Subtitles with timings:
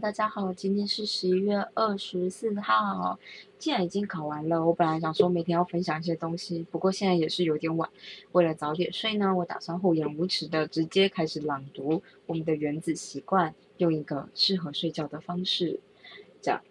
[0.00, 3.18] 大家好，今天是十一月二十四号。
[3.58, 7.90] 既然已经考完了，我本来想说每天要分享一些东西，不过现在也是有点晚。
[8.30, 15.80] 为了早点睡呢，我打算厚颜无耻的直接开始朗读我们的原子习惯，用一个适合睡觉的方式。
[16.40, 16.62] 这样，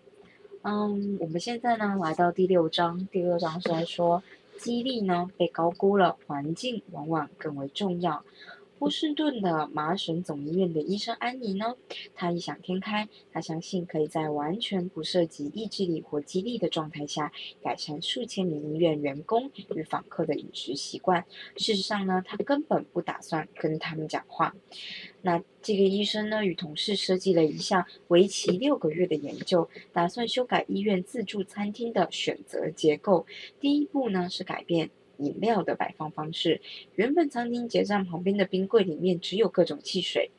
[0.62, 4.24] 嗯，我们现在呢来到第六章，第六章是来说
[4.58, 8.24] 激励呢被高估了，环境往往更为重要。
[8.80, 11.76] 波士顿的麻省总医院的医生安妮呢，
[12.14, 17.32] 她异想天开，她相信可以在完全不涉及意志力或激励的状态下，
[17.64, 21.26] 改善数千名医院员工与访客的饮食习惯。
[21.56, 24.56] 事实上呢，她根本不打算跟他们讲话。
[25.24, 33.26] 那这个医生呢，与同事设计了一项为期六个月的研究，打算修改医院自助餐厅的选择结构。
[33.60, 34.92] 第一步呢，是改变。
[35.18, 36.62] 饮料的摆放方式，
[36.96, 40.32] 原本餐厅结账旁边的冰柜里面只有各种汽水。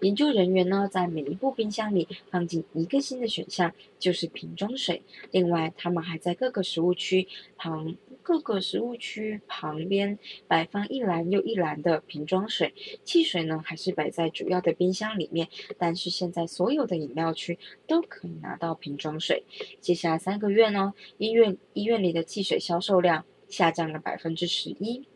[0.00, 5.02] 研究人员呢，在每一部冰箱里放进一个新的选项，就是瓶装水。
[5.30, 12.72] 另外，他们还在各个食物区旁、各个食物区旁边摆放一篮又一篮的瓶装水。
[13.04, 15.46] 汽水呢，还是摆在主要的冰箱里面。
[15.76, 19.44] 但是现在所有的饮料区都可以拿到瓶装水。
[19.82, 23.26] 接下来三个月呢，医院医院里的汽水销售量。
[23.48, 25.06] 下降了百分之十一，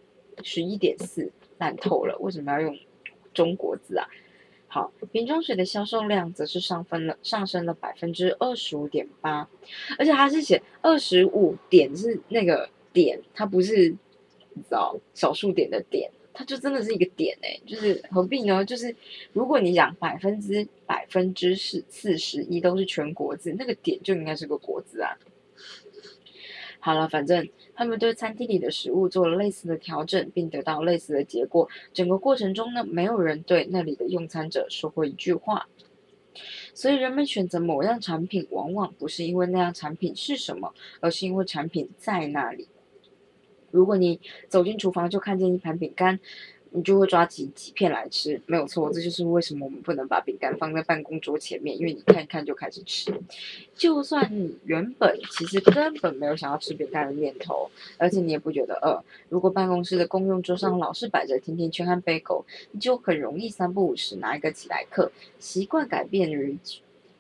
[0.42, 2.16] 十一点四，烂透了。
[2.18, 2.78] 为什么要用
[3.34, 4.06] 中国字啊？
[4.68, 9.46] 好，瓶装水的销售量则是上分了，上升了百分之二十五点八，
[9.98, 13.90] 而且它是写二十五点是那个点，它不是
[14.54, 18.64] 你知道小数点的点，它就真的是一个点哎，就是何必呢？
[18.64, 18.96] 就是
[19.34, 25.14] 如果你讲百分之百分之四四十一都是全国字，那个点就应该是个国字啊。
[26.84, 31.68] 好了，反正他们对餐厅里的食物做了类似的调整，并得到类似的结果。
[31.92, 35.68] 整个过程中呢，没有人对那里的用餐者说过一句话。
[36.74, 42.68] 所以，人们选择某样产品，往往不是因为那样产品是什么，而是因为产品在那里。
[43.70, 44.18] 如果你
[44.48, 46.18] 走进厨房就看见一盘饼干。
[46.74, 53.12] 你就会抓几几片来吃，没有错，这就是为什么我们不能把饼干放在办公桌前面，因为你看一看就开始吃。
[53.74, 65.12] 就算你原本其实根本没有想要吃饼干的念头，而且你也不觉得饿，如果办公室的公用桌上老是摆着甜甜圈和杯狗，你就很容易三不五时拿一个起来嗑。
[65.38, 66.58] 习惯改变于。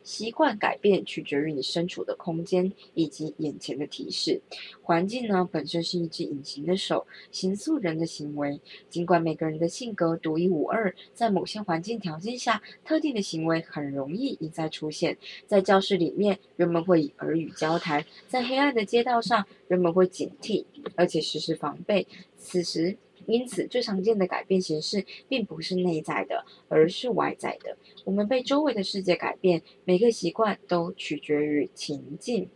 [0.02, 4.40] 习惯改变取决于你身处的空间以及眼前的提示。
[4.82, 8.60] 环境呢，本身是一只隐形的手，形塑人的行为。
[8.88, 15.16] 尽管每个人的性格独一无二，在某些环境条件下，特定的行为很容易一再出现。
[15.46, 20.64] 在教室里面，人们会以耳语交谈；在黑暗的街道上，人们会警惕，
[20.96, 22.06] 而且时时防备。
[22.36, 22.96] 此时。
[23.26, 27.76] 因此，最常见的改变形式并不是内在的，而是外在的。
[28.04, 32.48] 我们被周围的世界改变，每个习惯都取决于情境。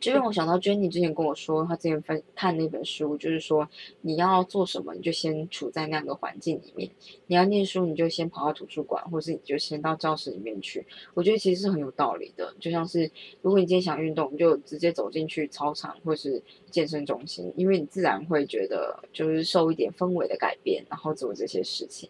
[0.00, 3.68] 就让我想到 Jenny 之前跟我说，她之前分看那本书，就是说
[4.00, 6.88] 你要做什么，你就先处在那样的环境里面；
[7.26, 10.86] 你要念书，你就先跑到图书馆，或是你就先到教室里面去。
[11.14, 12.54] 我觉得其实是很有道理的。
[12.58, 13.10] 就像是
[13.42, 22.08] 如果你今天想运动，你就直接走进去操场或是健身中心，因为你自然会觉得就是受一点氛围的改变，然后做这些事情。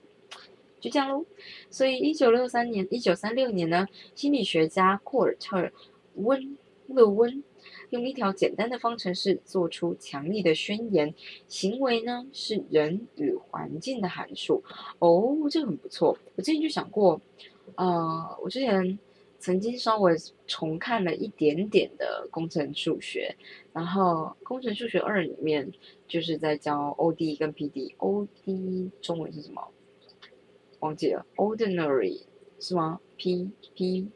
[0.81, 1.25] 就这样喽。
[1.71, 5.71] 所以，一九六三年、一九三六年呢，心理学家库尔特
[6.15, 6.57] 温。
[6.95, 7.43] 勒温
[7.91, 11.15] 用一条简单的方程式做出强力的宣言：
[11.49, 14.63] 行为呢是人与环境的函数。
[14.99, 16.17] 哦，这个很不错。
[16.37, 17.21] 我之前就想过，
[17.77, 18.99] 呃，我之前
[19.39, 20.15] 曾经稍微
[20.47, 23.35] 重看了一点点的工程数学，
[23.73, 25.71] 然后工程数学二里面
[26.07, 27.95] 就是在教 O D 跟 P D。
[27.99, 29.63] O D 中文是什么？
[30.81, 32.23] 忘记了，Ordinary
[32.59, 34.09] 是吗？P P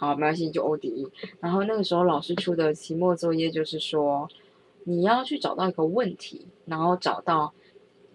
[0.00, 1.08] 好，没关系，就 O D E。
[1.40, 4.30] 然后那个时候老师出的期末作业就是说，
[4.84, 7.52] 你要去找到一个问题，然后找到，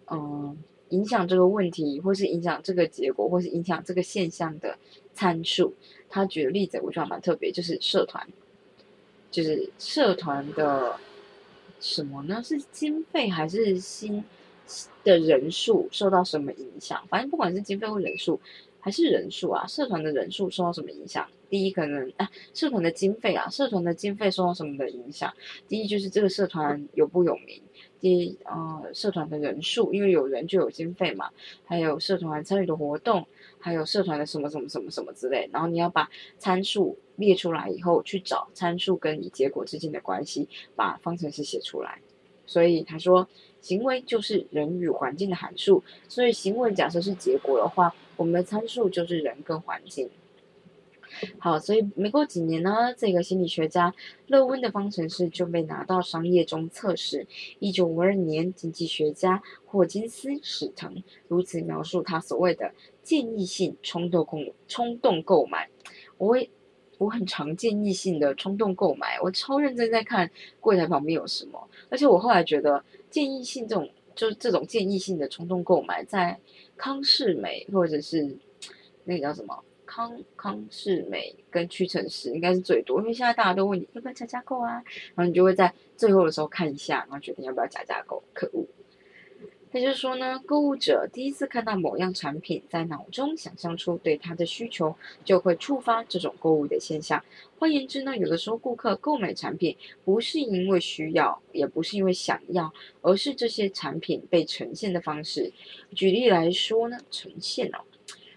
[0.10, 0.58] 嗯，
[0.90, 4.78] 影响这个问题，或是影响这个结果，或是影响这个现象的
[5.14, 5.74] 参数。
[6.08, 8.26] 他举的例子我觉得蛮特别，就是社团，
[9.30, 10.96] 就是社团的
[11.82, 12.42] 什么呢？
[12.42, 14.24] 是经费还是新
[15.04, 17.06] 的人数受到什么影响？
[17.10, 18.40] 反正不管是经费或人数。
[18.84, 19.66] 还是人数啊？
[19.66, 21.26] 社团的人数受到什么影响？
[21.50, 25.34] 第一，可能啊，社团的经费啊，社团的经费受到什么的影响？
[25.70, 27.62] 第一就是这个社团有不有名？
[28.02, 31.30] 第一，呃，社团的人数，因为有人就有经费嘛。
[31.64, 33.26] 还有社团参与的活动，
[33.58, 35.50] 还有社团的什么什么什么什么之类。
[35.54, 42.00] 然后你要把参数列出来以后，去找参数跟你结果之间的关系，把方程式写出来。
[42.46, 43.26] 所以他说，
[43.62, 45.82] 行为就是人与环境的函数。
[46.10, 47.96] 所以行为假设是结果的话。
[48.16, 50.10] 我们的参数就是人跟环境，
[51.40, 53.94] 好，所以没过几年呢，这个心理学家
[54.28, 57.28] 勒温的方程式就被拿到商业中测试。
[57.60, 62.74] 一九五二年，经济学家霍金斯·史腾如此描述他所谓的
[63.04, 65.70] 建议性冲动购冲动购买。
[66.18, 66.50] 我会
[66.98, 70.30] 我很常建议性的冲动购买，我超认真在看
[70.60, 76.40] 柜台旁边有什么，而且我后来觉得建议性这种就是这种建议性的冲动购买，在
[76.78, 78.38] 康世美或者是
[79.06, 79.64] 那个叫什么？
[79.86, 84.82] 康康世美跟屈臣氏应该是最多，因为现在大家都问你要不要加加购啊，
[85.14, 88.24] 然后你就会在最后的时候看一下，然后决定要不要加加购。
[88.34, 88.66] 可恶！
[89.74, 97.24] 也就是说呢，购物者第一次看到某样产品，在脑中想象出对它的需求，就会触发这种购物的现象。
[97.58, 99.76] 换言之呢，有的时候顾客购买产品
[100.06, 102.72] 不是因为需要，也不是因为想要，
[103.02, 105.52] 而是这些产品被呈现的方式。
[105.96, 107.80] 举例来说呢，呈现哦。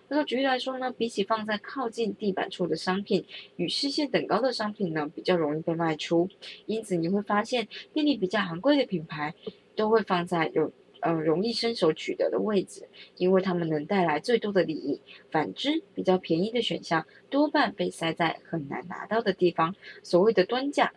[0.08, 6.30] 那举例来说呢，比起放在靠近地板处的商品，与视线等高的商品呢，比较容易被卖出。
[6.64, 9.34] 因此你会发现，便利比较昂贵的品牌，
[9.74, 10.72] 都会放在有
[11.06, 15.00] 呃容易伸手取得的位置，因为它们能带来最多的利益。
[15.30, 19.74] 反之，比较便宜的选项，多半被塞在很难拿到的地方。
[20.02, 20.92] 所谓的端架。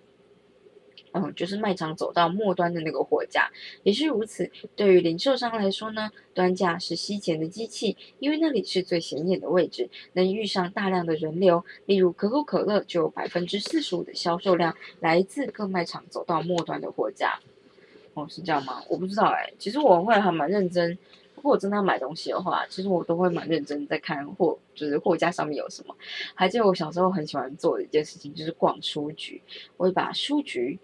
[1.12, 3.50] 嗯，就是卖场走到末端的那个货架
[3.82, 4.52] 也是如此。
[4.76, 11.66] 对于零售商来说呢，端架是吸钱的机器，因为那里是最显眼的位置，能遇上大量的人流。
[11.88, 17.40] 例如可口可乐就有百分之四十五的销售量来自各卖场走到末端的货架。
[18.28, 18.84] 是这样吗？
[18.90, 19.54] 我不知道哎。
[19.60, 20.98] 其实我会还蛮认真，
[21.36, 25.96] 如果我真的要买东西的话，其实我都会蛮认真在看货，就是货架上面有什么。
[26.34, 29.42] 还记得我小时候很喜欢做的一件事情，就是逛书局，
[29.78, 30.80] 我会把书局。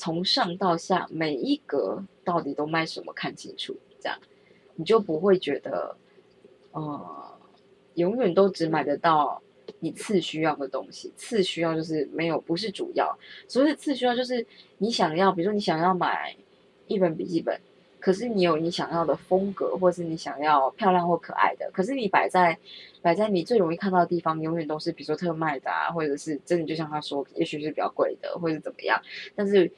[0.00, 4.16] 从上到下每一格到底都卖什么看清楚，这样
[4.76, 5.96] 你就不会觉得，
[6.70, 7.36] 呃，
[7.94, 9.42] 永远都只买得到
[9.80, 11.12] 你次需要的东西。
[11.16, 13.18] 次需要就是没有不是主要，
[13.48, 14.46] 所谓的次需要就是
[14.76, 16.36] 你想要，比如说你想要买
[16.88, 17.58] 一本笔记本。
[18.00, 22.56] 可是你有你想要的风格，或是你想要漂亮或可爱的，可是你摆在
[23.02, 29.02] 摆在你最容易看到的地方，永远都是比如说特卖的啊，或者是真的就像他说，也许是比较贵的，或者怎么样。
[29.34, 29.68] 但是，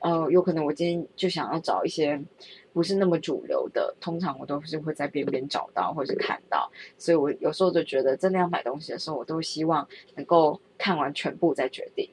[0.00, 2.20] 呃，有可能我今天就想要找一些
[2.72, 6.68] 不是那么主流的，通常我都是会在边边找到或者是看到，
[6.98, 9.86] 所以我有时候就觉得真的要买东西的时候，我都希望
[10.16, 12.10] 能够看完全部再决定。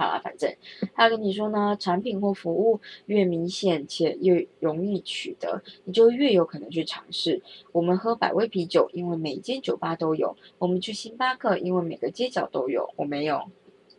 [0.00, 0.50] 好了，反正
[0.96, 7.42] 他跟你说呢，产品或服务越明显且越容易取得，你就越有可能去尝试。
[7.70, 12.88] 我们喝百威啤酒，因为每间酒吧都有；我们去星巴克，因为每个街角都有。
[12.96, 13.50] 我没有，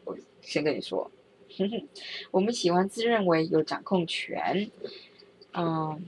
[0.04, 1.12] 我先跟你说，
[2.32, 4.72] 我们喜欢自认为有掌控权，
[5.54, 6.04] 嗯。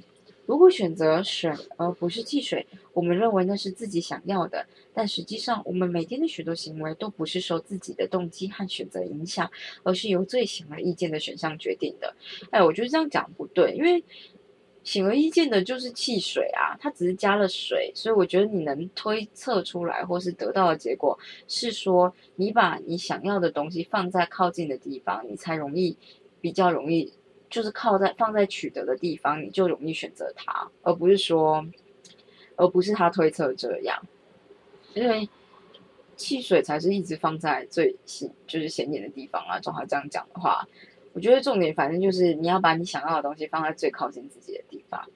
[0.45, 4.65] 如果选择水而不是汽水，我们认为那是自己想要的。
[4.93, 9.49] 但实际上，我们每天的许多行为都不是受自己的动机和选择影响，
[9.83, 12.13] 而是由最显而易见的选项决定的。
[12.51, 14.03] 哎，我觉得这样讲不对，因为
[14.83, 21.17] 显而易见的就是汽水啊，它只是加了水，所以我觉得你能推测出来或是得到的结果
[21.47, 25.97] 是说，你把你想要的东西放在靠近的地方，你才容易
[26.41, 27.13] 比较容易。
[27.53, 31.63] 就是靠在放在取得的地方，你就容易选择它，而不是说，
[32.55, 34.01] 而不是他推测这样，
[34.95, 35.29] 因为
[36.15, 39.59] 汽水才是一直放在最显就是显眼的地方啊。
[39.59, 40.67] 照他这样讲的话，
[41.13, 45.07] 我觉得重点反正就是你要把你想要的东西放在最靠近自己的地方。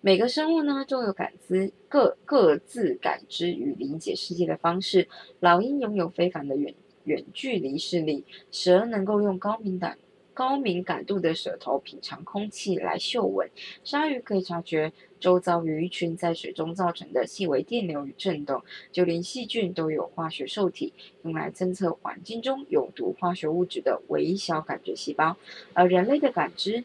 [0.00, 5.06] 每个生物呢都有感知各各自感知与理解世界的方式。
[5.38, 9.96] 老鹰拥有非凡的远远距离视力，蛇能够用高敏感。
[10.36, 13.48] 高敏感度的舌头品尝空气来嗅闻，
[13.82, 18.62] 鲨鱼可以察觉周遭鱼群在水中造成的细微电流与震动，
[18.92, 25.38] 就连细菌都有化学受体，用来侦测环境中有毒化学物质的微小感觉细胞，
[25.72, 26.84] 而人类的感知。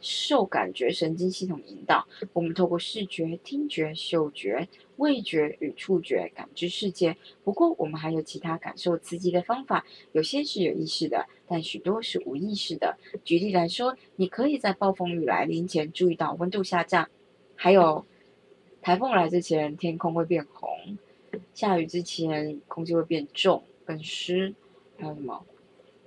[0.00, 7.16] 受感觉神经系统引导，我们透过视觉、听觉、嗅觉、味觉与触觉感知世界。
[7.44, 12.96] 不过，我们还有其他感受刺激的方法，有些是有意识的，但许多是无意识的。
[13.24, 17.08] 举例来说，你可以在暴风雨来临前注意到温度下降，
[17.54, 18.06] 还有
[18.80, 20.96] 台风来之前天空会变红，
[21.52, 24.54] 下雨之前空气会变重、更湿，
[24.96, 25.44] 还有什么？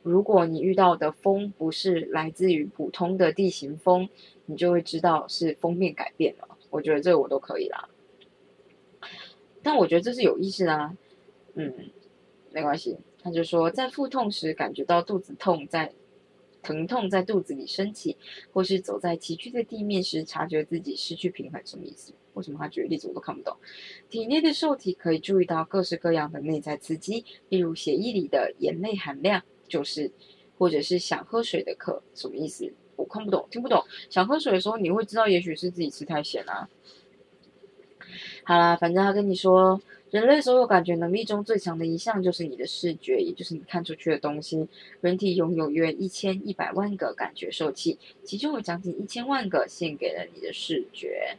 [0.03, 4.07] 如果你遇到的风不是来自于普通的地形风，
[4.45, 6.47] 你就会知道是封面改变了。
[6.69, 7.89] 我觉得这个我都可以啦，
[9.61, 10.95] 但我觉得这是有意识啊。
[11.55, 11.73] 嗯，
[12.51, 12.97] 没关系。
[13.21, 15.93] 他就说，在腹痛时感觉到肚子痛，在
[16.61, 18.17] 疼痛在肚子里升起，
[18.51, 22.11] 或是走在崎岖的地面时察觉自己失去平衡，什么意思？
[22.33, 23.55] 为什么他举的例子我都看不懂？
[24.09, 30.11] 体内的受体可以注意到各式各样的内在刺激，例如血液里的盐类含量，就是
[30.57, 32.71] 或者是想喝水的渴，什么意思？
[32.95, 33.83] 我看不懂，听不懂。
[34.09, 36.69] 想喝水的时候，你会知道，也许是自己吃太咸啊。
[38.43, 39.81] 好啦，反正他跟你说。
[40.13, 44.67] 人类所有感觉能力中最强的一项就是你的视觉，也就是你看出去的东西。
[45.01, 51.35] 人体拥有约一千一百万个感觉受器，其中有将近一千万个献给了你的视觉。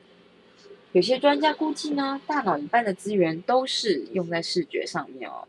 [0.90, 5.46] 有些专家估计呢，大脑一半的资源都是用在视觉上面哦。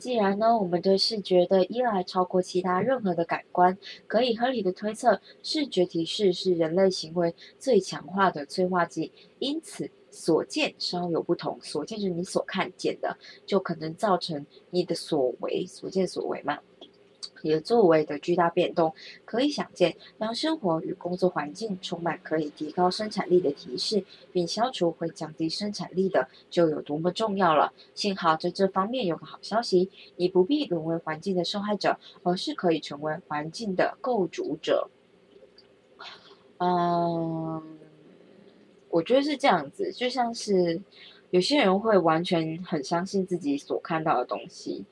[0.00, 3.78] 既然呢，我们对视觉的依赖超过其他任何的感官，
[4.08, 9.12] 可以合理的推测，视觉提示是人类行为最强化的催化剂。
[9.38, 9.88] 因此。
[10.12, 13.16] 所见稍有不同，所见是你所看见的，
[13.46, 16.58] 就可能造成你的所为所见所为嘛，
[17.42, 18.94] 也作为的巨大变动。
[19.24, 27.72] 可以想见，当生活与工作环境充满可以提高生产力的提示，并消除会降低生产力的，就有多么重要了。
[27.94, 34.88] 幸好在这方面有个好消息，你不必沦为环境的受害者，而是可以成为环境的构筑者。
[36.58, 37.78] 嗯。
[38.92, 40.82] 我觉得是这样子，就像是
[41.30, 44.84] 有些人会完全很相信自己所看到的东西，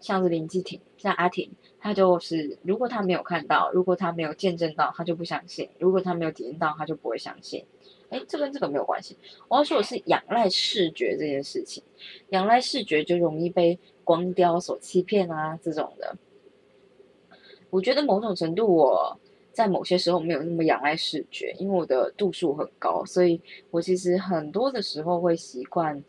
[0.00, 1.50] 像是林继廷，像阿婷，
[1.80, 7.64] 他就是如果他没有看到，如果他没有见证到，他就不相信；如果他没有体验到，他就不会相信。
[8.10, 9.16] 哎，这跟这个没有关系。
[9.48, 11.82] 我要说的是仰赖视觉这件事情，
[12.28, 16.16] 仰赖视觉就容易被光雕所欺骗啊，这种的。
[17.70, 19.18] 我觉得某种程度我。
[19.50, 23.40] 在某些时候没有那么仰赖视觉，因为我的度数很高，所以
[23.72, 26.00] 我其实很多的时候会习惯，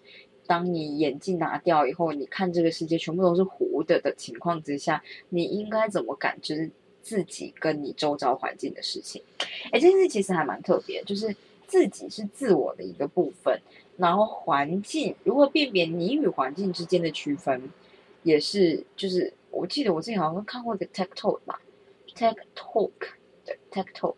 [0.49, 6.71] 当你眼镜拿掉以后，你看这个世界全部都是糊的的情况之下，你应该怎么感知
[7.03, 9.21] 自己跟你周遭环境的事情？
[9.71, 11.35] 哎，这件事其实还蛮特别，就是
[11.67, 13.61] 自己是自我的一个部分，
[13.95, 17.71] 然后环境如何辨别你与环境之间的区分，
[18.23, 21.61] 也是就是我记得我之前好像看过一个 Tech Talk 吧
[22.15, 22.89] ，Tech Talk。
[23.71, 24.15] Tech Talk，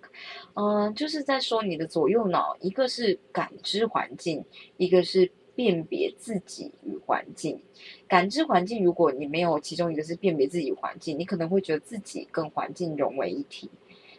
[0.55, 4.43] 嗯，就是在说你的左右脑，一个是感知环境，
[4.75, 7.62] 一个是辨别自己与环境。
[8.08, 13.70] 感知环境，如果你没有其中一个是辨别自己环境，你可能会觉得自己跟环境融为一体。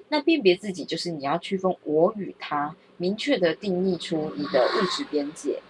[0.08, 5.60] 那辨别自己，就是你要区分我与他，明确的定义出你的物质边界，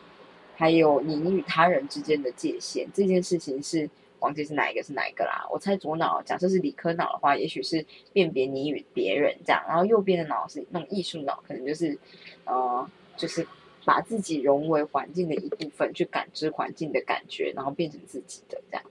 [0.56, 2.88] 还有你与他人之间的界限。
[2.92, 3.88] 这件事情是。
[4.22, 5.44] 忘记是哪一个是哪一个啦？
[5.50, 11.98] 我猜左脑，假设是理科脑的话，也许是辨别你与别人这样，然后右边的脑是那种艺术脑，可能就是，
[12.44, 13.44] 呃，就是
[13.84, 18.84] 把自己融为环境的一部分，去感知环境的感觉，然后变成自己的这样。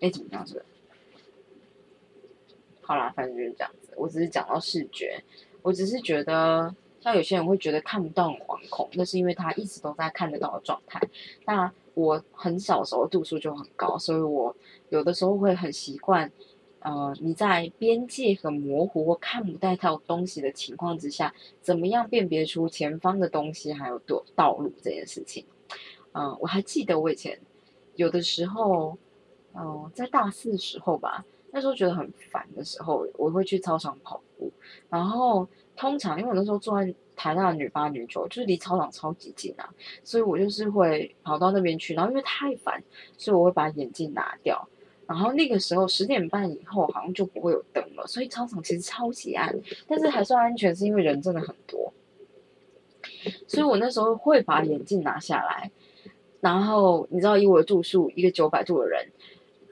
[0.00, 0.44] 哎，怎么样？
[0.44, 0.64] 子？
[2.82, 3.92] 好啦，反正就是这样子。
[3.96, 5.22] 我只是讲到视觉，
[5.62, 6.74] 我只是觉得。
[6.98, 11.00] 像有些人会觉得看不到很惶恐，那是因为他一直都在看得到的状态。
[11.44, 14.56] 那我很小时候度数就很高，所以我
[14.88, 16.28] 有的时候会很习惯，
[16.80, 25.44] 呃，你在边界很模糊或看不到东西的情况之下，怎么样辨别出前方的东西还有道道路这件事情。
[26.12, 27.38] 嗯，我还记得我以前
[27.94, 28.96] 有的时候，
[29.54, 34.52] 嗯，在大四时候吧，那时候觉得很烦的时候，我会去操场跑步，
[34.88, 35.48] 然后。
[35.78, 39.68] 通常，因为我那时候住在台大女八女九，就是离操场超级近啊，
[40.02, 41.92] 所以我就是会跑到那边去。
[41.92, 42.82] 然后因为太烦，
[43.18, 44.66] 所以我会把眼镜拿掉。
[45.06, 49.54] 然后那个时候十点半以后好像就不会有灯了，所以操场其实超级暗，
[49.86, 51.92] 但是还算安全，是因为人真的很多。
[53.46, 55.70] 所以我那时候会把眼镜拿下来。
[56.40, 59.10] 然后你知道，以我的度数，一个九百度的人。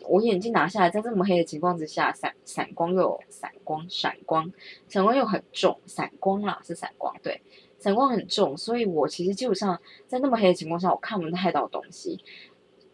[0.06, 4.52] 我眼镜拿下来，在这么黑的情况之下，闪闪光又闪光，闪光
[4.86, 7.40] 闪光又很重，闪光啦是闪光，对，
[7.78, 12.20] 闪光很重，所以我其实基本上在那么黑的情况下，我看不太到东西。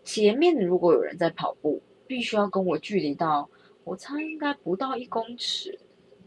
[0.05, 3.49] 前面如果有人在跑步，必须要跟我距离到，
[3.85, 5.79] 我猜应该不到一公尺。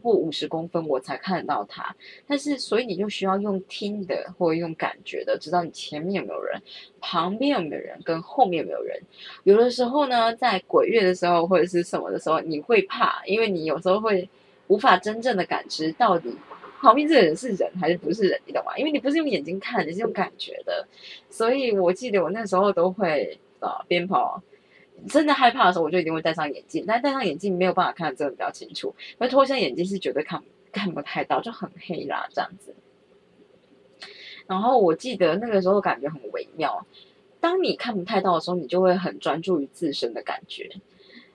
[0.02, 6.60] 或五十公分我才看得到它，但是所以你就需要用听的或者用感觉的，知道你前面有没有人，
[7.00, 9.00] 旁边有没有人，跟后面有没有人。
[9.44, 14.28] 有的时候呢，在鬼月的时候或者是什么的时候，你会怕，因为你有时候会
[14.66, 16.36] 无法真正的感知到底
[16.82, 18.76] 旁边这个人是人还是不是人，你懂吗？
[18.76, 20.86] 因为你不是用眼睛看，你是用感觉的。
[21.30, 24.42] 所以我记得我那时候都会啊边跑。
[25.08, 26.84] 真的害怕的时候，我就一定会戴上眼镜。
[26.86, 32.74] 但戴上眼镜没有办法看得真的比较清楚，因为脱下眼镜是绝对看看不太到，就很黑啦这样子。
[34.46, 36.86] 然后我记得那个时候感觉很微妙，
[37.40, 40.70] 当你看不太到的时候，你就会很专注于自身的感觉。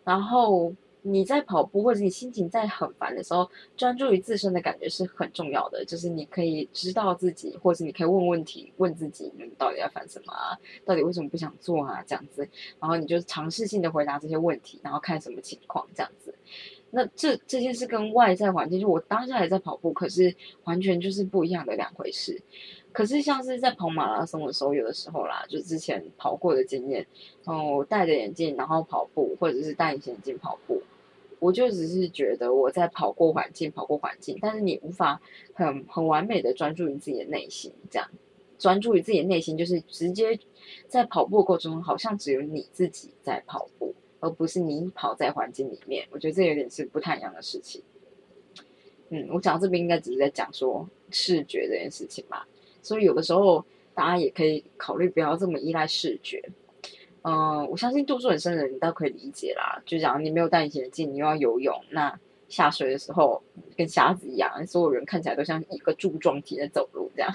[0.04, 0.74] 然后
[1.12, 5.84] 你在跑步或者你心情在很烦的时候，专注于自身的感觉是很重要的。
[5.86, 10.58] 就是你可以知道自己，或者你可以问问题，问自己你到底在烦什么啊？
[10.86, 12.04] 到底为什么不想做啊？
[12.08, 12.48] 这样子，
[12.80, 16.34] 然后你就尝试性的回答这些问题，然后看什么情况这样子。
[16.92, 22.42] 那这这件事跟外在环境，就我当下也在跑步，可是完全就是不一样的两回事。
[22.92, 27.06] 可是像是在跑马拉松的时候，有的时候啦，就之前跑过的经验，
[27.46, 30.82] 哦，戴着眼镜然后跑步，或者是戴隐形眼镜跑步。
[31.40, 35.22] 我就只是觉得我在跑过环境，跑过环境，但是你无法
[35.54, 38.10] 很很完美的专注于自己的内心，这样
[38.58, 40.38] 专注于自己的内心，就是直接
[40.88, 46.06] 在跑步过程中，好像只有你自己在跑步，而不是你跑在环境里面。
[46.12, 47.82] 我觉得这有点是不太一样的事情。
[49.10, 52.48] 嗯，我讲到这边应该只是在讲说视觉这件事情吧，
[52.82, 56.44] 所以有的时候大家也可以考虑不要这么依赖视觉。
[57.24, 59.82] 嗯，我相信度数很深的人，你倒可以理解啦。
[59.86, 63.42] 就讲你没有戴隐形眼镜，你又要游泳，那下水的时候
[63.78, 67.32] 跟瞎子一样，所有人看起来都像一个柱状体在走路这样。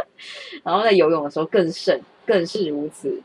[0.64, 3.22] 然后在游泳的时候更甚，更是如此，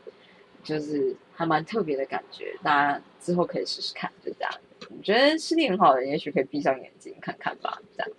[0.62, 2.54] 就是还蛮特别的感觉。
[2.62, 4.52] 大家之后可以试试看，就这样。
[4.90, 8.10] 我觉得视力很好的，也许可以闭上眼睛看看吧，这样。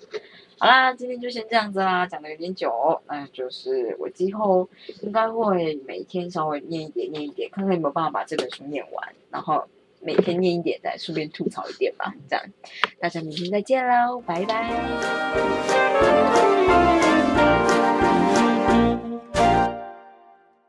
[0.57, 4.69] 好啦，今天就先这样子啦，讲的有点久，那就是我今后
[5.01, 9.65] 应该会每天稍微念一点，念一点，看看有没有办法把这本书念完，然后
[9.99, 12.45] 每天念一点，再顺便吐槽一点吧，这样。
[12.99, 14.73] 大家明天再见喽，拜拜。